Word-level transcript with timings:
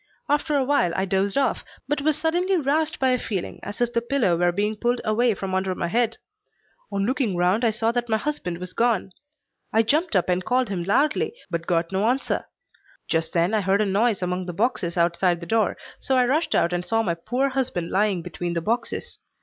After 0.27 0.55
a 0.57 0.63
while 0.63 0.91
I 0.95 1.05
dozed 1.05 1.37
off, 1.37 1.63
but 1.87 2.01
was 2.01 2.17
suddenly 2.17 2.57
roused 2.57 2.97
by 2.97 3.09
a 3.09 3.19
feeling 3.19 3.59
as 3.61 3.81
if 3.81 3.93
the 3.93 4.01
pillow 4.01 4.35
were 4.35 4.51
being 4.51 4.75
pulled 4.75 4.99
away 5.05 5.35
from 5.35 5.53
under 5.53 5.75
my 5.75 5.89
head. 5.89 6.17
On 6.91 7.05
looking 7.05 7.37
round 7.37 7.63
I 7.63 7.69
found 7.69 7.95
that 7.97 8.09
my 8.09 8.17
husband 8.17 8.57
was 8.57 8.73
gone. 8.73 9.11
I 9.71 9.83
jumped 9.83 10.15
up 10.15 10.27
and 10.27 10.43
called 10.43 10.69
him 10.69 10.83
loudly, 10.83 11.35
but 11.51 11.67
got 11.67 11.91
no 11.91 12.07
answer. 12.07 12.45
Just 13.07 13.33
then 13.33 13.53
I 13.53 13.61
heard 13.61 13.79
a 13.79 13.85
noise 13.85 14.23
among 14.23 14.47
the 14.47 14.53
boxes 14.53 14.97
outside 14.97 15.39
the 15.39 15.45
door, 15.45 15.77
so 15.99 16.17
I 16.17 16.25
rushed 16.25 16.55
out 16.55 16.73
and 16.73 16.83
saw 16.83 17.03
my 17.03 17.13
poor 17.13 17.49
husband 17.49 17.91
lying 17.91 18.23
between 18.23 18.53
the 18.55 18.59
boxes. 18.61 19.19